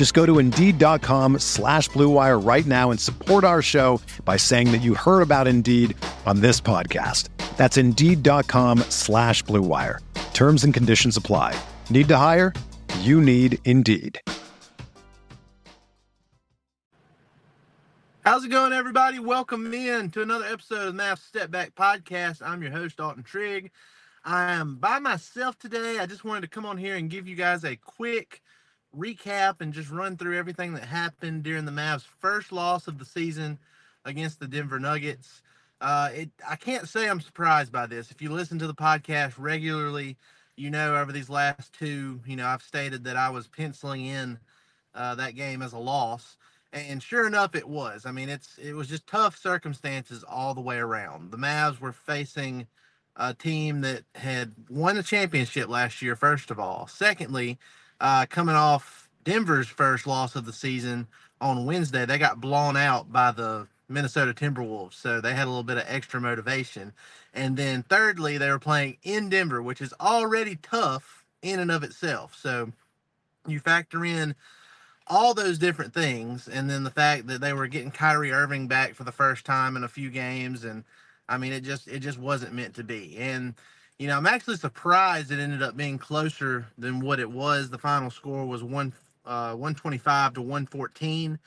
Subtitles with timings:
[0.00, 4.78] Just go to Indeed.com slash BlueWire right now and support our show by saying that
[4.78, 7.28] you heard about Indeed on this podcast.
[7.58, 9.98] That's Indeed.com slash BlueWire.
[10.32, 11.54] Terms and conditions apply.
[11.90, 12.54] Need to hire?
[13.00, 14.18] You need Indeed.
[18.24, 19.18] How's it going, everybody?
[19.18, 22.40] Welcome in to another episode of the Mavs Step Back Podcast.
[22.42, 23.70] I'm your host, Dalton Trigg.
[24.24, 25.98] I am by myself today.
[25.98, 28.40] I just wanted to come on here and give you guys a quick
[28.96, 33.04] recap and just run through everything that happened during the Mavs' first loss of the
[33.04, 33.58] season
[34.04, 35.42] against the Denver Nuggets.
[35.80, 38.10] Uh, it, I can't say I'm surprised by this.
[38.10, 40.16] If you listen to the podcast regularly,
[40.56, 44.38] you know over these last two, you know, I've stated that I was penciling in
[44.94, 46.36] uh, that game as a loss
[46.72, 50.60] and sure enough it was i mean it's it was just tough circumstances all the
[50.60, 52.66] way around the mavs were facing
[53.16, 57.58] a team that had won a championship last year first of all secondly
[58.00, 61.06] uh, coming off denver's first loss of the season
[61.40, 64.94] on wednesday they got blown out by the minnesota timberwolves.
[64.94, 66.92] So they had a little bit of extra motivation.
[67.34, 71.82] And then thirdly they were playing in denver which is already tough in and of
[71.82, 72.36] itself.
[72.40, 72.72] So
[73.46, 74.34] you factor in
[75.06, 78.94] all those different things, and then the fact that they were getting Kyrie Irving back
[78.94, 80.84] for the first time in a few games, and
[81.28, 83.16] I mean, it just it just wasn't meant to be.
[83.18, 83.54] And
[84.00, 87.68] you know, I'm actually surprised it ended up being closer than what it was.
[87.68, 88.94] The final score was one
[89.26, 91.38] uh, 125 to 114.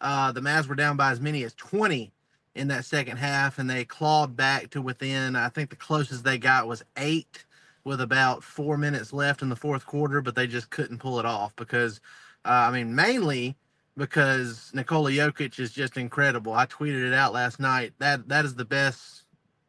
[0.00, 2.10] Uh, the Mavs were down by as many as 20
[2.56, 5.36] in that second half, and they clawed back to within.
[5.36, 7.44] I think the closest they got was eight
[7.84, 11.26] with about four minutes left in the fourth quarter, but they just couldn't pull it
[11.26, 12.00] off because
[12.44, 13.54] uh, I mean, mainly
[13.96, 16.54] because Nikola Jokic is just incredible.
[16.54, 17.92] I tweeted it out last night.
[18.00, 19.22] That that is the best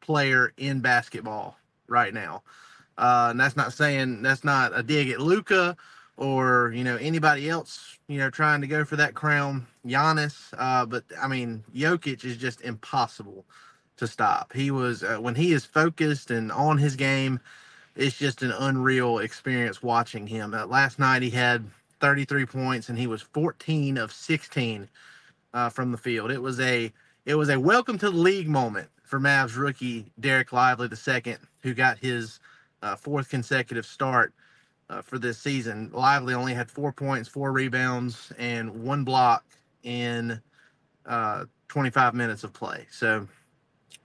[0.00, 2.42] player in basketball right now.
[2.96, 5.76] Uh, and that's not saying that's not a dig at Luka
[6.16, 10.52] or you know anybody else you know trying to go for that crown, Giannis.
[10.56, 13.44] Uh, but I mean, Jokic is just impossible
[13.96, 14.52] to stop.
[14.52, 17.40] He was uh, when he is focused and on his game.
[17.96, 20.54] It's just an unreal experience watching him.
[20.54, 21.68] Uh, last night he had
[22.00, 24.88] 33 points, and he was 14 of 16
[25.52, 26.30] uh, from the field.
[26.30, 26.92] It was a
[27.26, 31.74] it was a welcome to the league moment for Mavs rookie Dereck Lively II, who
[31.74, 32.40] got his
[32.82, 34.32] uh, fourth consecutive start
[34.90, 35.90] uh, for this season.
[35.92, 39.44] Lively only had four points, four rebounds, and one block
[39.82, 40.40] in
[41.06, 42.86] uh, 25 minutes of play.
[42.90, 43.26] So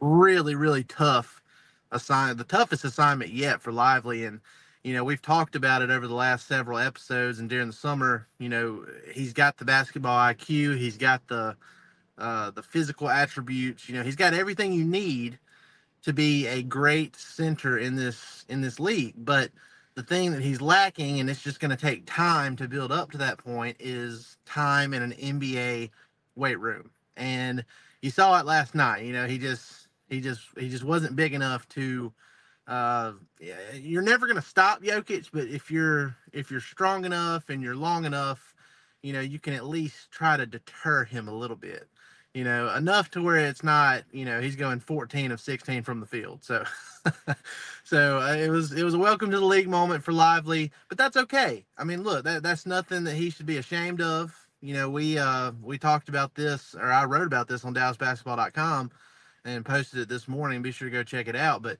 [0.00, 1.42] really, really tough
[1.90, 4.40] assignment, the toughest assignment yet for Lively, and
[4.84, 8.26] you know, we've talked about it over the last several episodes and during the summer,
[8.38, 11.56] you know, he's got the basketball IQ, he's got the
[12.16, 15.38] uh, the physical attributes, you know, he's got everything you need
[16.02, 19.14] to be a great center in this in this league.
[19.16, 19.50] But
[19.94, 23.10] the thing that he's lacking, and it's just going to take time to build up
[23.12, 25.90] to that point, is time in an NBA
[26.36, 26.90] weight room.
[27.16, 27.64] And
[28.02, 29.04] you saw it last night.
[29.04, 32.12] You know, he just he just he just wasn't big enough to
[32.68, 33.12] uh,
[33.72, 37.74] you're never going to stop Jokic, but if you're if you're strong enough and you're
[37.74, 38.54] long enough,
[39.02, 41.88] you know you can at least try to deter him a little bit.
[42.38, 45.98] You know, enough to where it's not, you know, he's going 14 of 16 from
[45.98, 46.44] the field.
[46.44, 46.62] So,
[47.82, 50.96] so uh, it was it was a welcome to the league moment for Lively, but
[50.96, 51.64] that's okay.
[51.76, 54.32] I mean, look, that that's nothing that he should be ashamed of.
[54.60, 58.92] You know, we uh we talked about this, or I wrote about this on DallasBasketball.com
[59.44, 60.62] and posted it this morning.
[60.62, 61.60] Be sure to go check it out.
[61.60, 61.78] But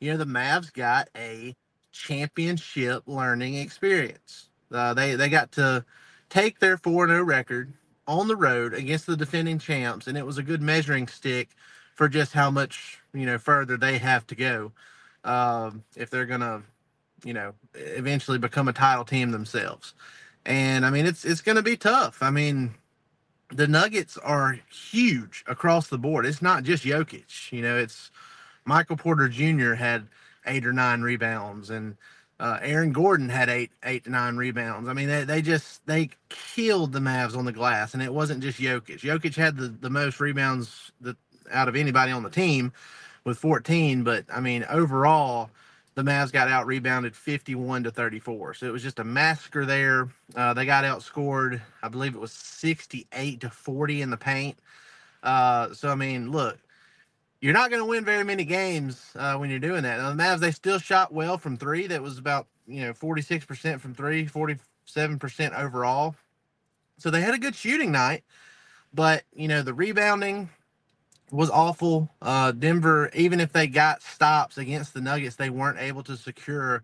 [0.00, 1.54] you know, the Mavs got a
[1.92, 4.48] championship learning experience.
[4.72, 5.84] Uh, they they got to
[6.30, 7.74] take their 4-0 record
[8.10, 11.50] on the road against the defending champs, and it was a good measuring stick
[11.94, 14.72] for just how much you know further they have to go
[15.24, 16.62] um, if they're gonna,
[17.24, 19.94] you know, eventually become a title team themselves.
[20.44, 22.22] And I mean, it's it's gonna be tough.
[22.22, 22.74] I mean,
[23.50, 26.26] the Nuggets are huge across the board.
[26.26, 27.52] It's not just Jokic.
[27.52, 28.10] You know, it's
[28.64, 29.74] Michael Porter Jr.
[29.74, 30.08] had
[30.46, 31.96] eight or nine rebounds, and
[32.40, 34.88] uh, Aaron Gordon had eight eight to nine rebounds.
[34.88, 38.42] I mean, they, they just they killed the Mavs on the glass, and it wasn't
[38.42, 39.00] just Jokic.
[39.00, 41.16] Jokic had the, the most rebounds that
[41.52, 42.72] out of anybody on the team
[43.24, 45.50] with 14, but I mean overall
[45.96, 48.54] the Mavs got out rebounded 51 to 34.
[48.54, 50.08] So it was just a massacre there.
[50.34, 54.56] Uh, they got outscored, I believe it was 68 to 40 in the paint.
[55.22, 56.58] Uh, so I mean, look,
[57.40, 59.98] you're not going to win very many games uh, when you're doing that.
[59.98, 61.86] Now, the Mavs they still shot well from three.
[61.86, 66.14] That was about you know 46% from three, 47% overall.
[66.98, 68.24] So they had a good shooting night,
[68.92, 70.50] but you know the rebounding
[71.30, 72.10] was awful.
[72.20, 76.82] Uh, Denver, even if they got stops against the Nuggets, they weren't able to secure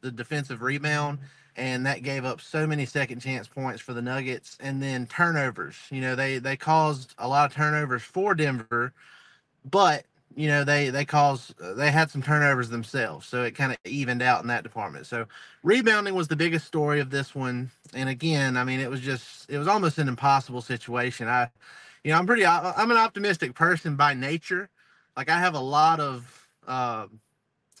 [0.00, 1.18] the defensive rebound
[1.58, 4.56] and that gave up so many second chance points for the Nuggets.
[4.60, 5.76] And then turnovers.
[5.90, 8.92] You know, they they caused a lot of turnovers for Denver,
[9.64, 13.78] but you know they they caused they had some turnovers themselves, so it kind of
[13.84, 15.06] evened out in that department.
[15.06, 15.26] So
[15.62, 17.70] rebounding was the biggest story of this one.
[17.94, 21.28] And again, I mean, it was just it was almost an impossible situation.
[21.28, 21.50] I,
[22.04, 24.68] you know, I'm pretty I'm an optimistic person by nature.
[25.16, 26.48] Like I have a lot of.
[26.66, 27.06] Uh,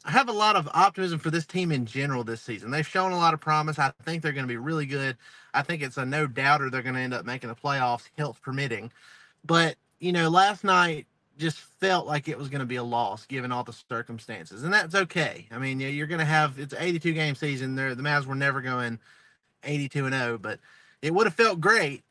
[0.04, 2.70] I have a lot of optimism for this team in general this season.
[2.70, 3.78] They've shown a lot of promise.
[3.78, 5.18] I think they're going to be really good.
[5.52, 8.40] I think it's a no doubter they're going to end up making the playoffs, health
[8.40, 8.90] permitting.
[9.44, 11.06] But, you know, last night
[11.38, 14.62] just felt like it was going to be a loss given all the circumstances.
[14.62, 15.46] And that's okay.
[15.50, 17.74] I mean, you're going to have it's 82 game season.
[17.74, 18.98] There the Mavs were never going
[19.64, 20.58] 82 and 0, but
[21.02, 22.02] it would have felt great.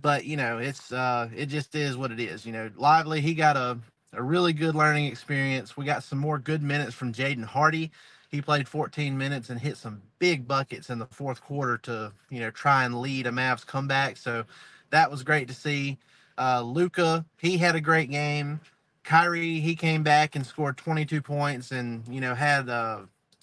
[0.00, 2.44] But, you know, it's uh it just is what it is.
[2.44, 3.78] You know, Lively, he got a
[4.12, 5.76] a really good learning experience.
[5.76, 7.90] We got some more good minutes from Jaden Hardy.
[8.30, 12.40] He played 14 minutes and hit some big buckets in the fourth quarter to, you
[12.40, 14.16] know, try and lead a Mavs comeback.
[14.16, 14.44] So
[14.90, 15.98] that was great to see.
[16.36, 18.60] Uh, Luka, he had a great game.
[19.04, 23.00] Kyrie, he came back and scored 22 points and, you know, had uh,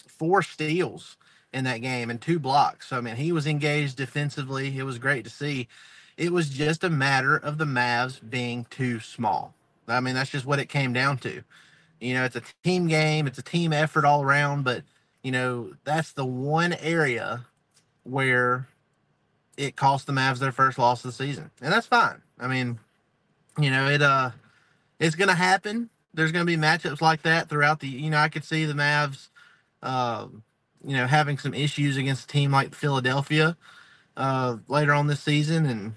[0.07, 1.17] four steals
[1.53, 2.87] in that game and two blocks.
[2.89, 4.77] So, I mean, he was engaged defensively.
[4.77, 5.67] It was great to see.
[6.17, 9.53] It was just a matter of the Mavs being too small.
[9.87, 11.43] I mean, that's just what it came down to.
[11.99, 14.83] You know, it's a team game, it's a team effort all around, but
[15.23, 17.45] you know, that's the one area
[18.03, 18.67] where
[19.57, 21.51] it cost the Mavs their first loss of the season.
[21.61, 22.21] And that's fine.
[22.39, 22.79] I mean,
[23.59, 24.31] you know, it uh
[25.01, 25.92] it's gonna happen.
[26.15, 29.30] There's gonna be matchups like that throughout the you know, I could see the Mavs
[29.83, 30.27] uh,
[30.86, 33.57] you know, having some issues against a team like Philadelphia
[34.18, 35.95] uh later on this season and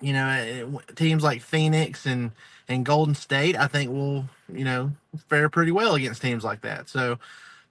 [0.00, 2.32] you know, teams like Phoenix and
[2.68, 4.92] and Golden State, I think will you know
[5.28, 6.88] fare pretty well against teams like that.
[6.88, 7.18] So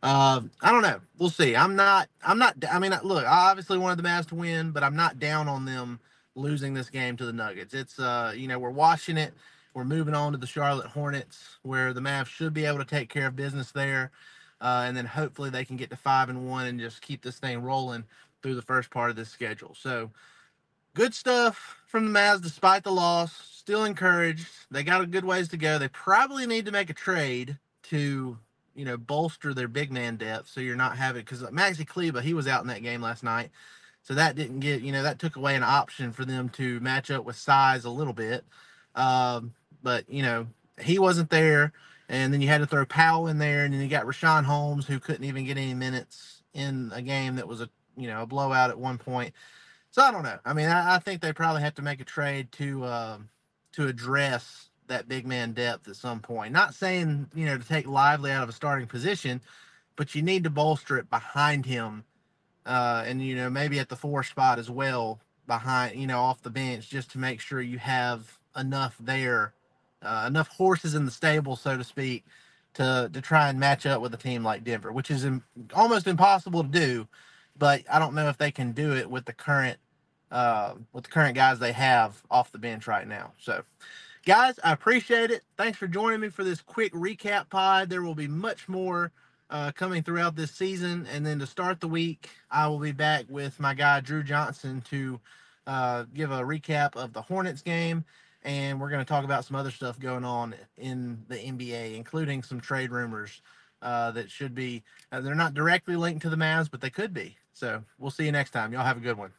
[0.03, 1.01] uh, I don't know.
[1.17, 1.55] We'll see.
[1.55, 2.09] I'm not.
[2.25, 2.55] I'm not.
[2.71, 5.65] I mean, look, I obviously wanted the Mavs to win, but I'm not down on
[5.65, 5.99] them
[6.35, 7.73] losing this game to the Nuggets.
[7.73, 9.33] It's uh, you know, we're watching it.
[9.73, 13.09] We're moving on to the Charlotte Hornets, where the Mavs should be able to take
[13.09, 14.11] care of business there,
[14.61, 17.37] uh, and then hopefully they can get to five and one and just keep this
[17.37, 18.03] thing rolling
[18.41, 19.75] through the first part of this schedule.
[19.79, 20.09] So
[20.93, 23.31] good stuff from the Mavs despite the loss.
[23.51, 24.47] Still encouraged.
[24.71, 25.77] They got a good ways to go.
[25.77, 28.37] They probably need to make a trade to,
[28.75, 30.49] you know, bolster their big man depth.
[30.49, 33.51] So you're not having because Maxi Kleber he was out in that game last night,
[34.01, 37.11] so that didn't get you know that took away an option for them to match
[37.11, 38.43] up with size a little bit.
[38.95, 39.53] Um,
[39.83, 40.47] but you know
[40.81, 41.73] he wasn't there,
[42.07, 44.87] and then you had to throw Powell in there, and then you got Richaun Holmes
[44.87, 48.25] who couldn't even get any minutes in a game that was a you know a
[48.25, 49.33] blowout at one point.
[49.91, 50.37] So I don't know.
[50.45, 53.17] I mean, I, I think they probably have to make a trade to uh,
[53.73, 56.53] to address that big man depth at some point.
[56.53, 59.41] Not saying you know to take Lively out of a starting position,
[59.95, 62.03] but you need to bolster it behind him,
[62.65, 66.41] uh, and you know maybe at the four spot as well behind you know off
[66.43, 69.53] the bench just to make sure you have enough there,
[70.03, 72.25] uh, enough horses in the stable, so to speak,
[72.75, 75.27] to to try and match up with a team like Denver, which is
[75.75, 77.07] almost impossible to do
[77.57, 79.77] but I don't know if they can do it with the current
[80.31, 83.33] uh, with the current guys they have off the bench right now.
[83.39, 83.63] So,
[84.25, 85.43] guys, I appreciate it.
[85.57, 87.89] Thanks for joining me for this quick recap pod.
[87.89, 89.11] There will be much more
[89.49, 93.25] uh, coming throughout this season, and then to start the week, I will be back
[93.29, 95.19] with my guy Drew Johnson to
[95.67, 98.05] uh, give a recap of the Hornets game.
[98.43, 102.41] And we're going to talk about some other stuff going on in the NBA, including
[102.41, 103.41] some trade rumors
[103.81, 107.13] uh, that should be, uh, they're not directly linked to the Mavs, but they could
[107.13, 107.37] be.
[107.53, 108.71] So we'll see you next time.
[108.71, 109.31] Y'all have a good one.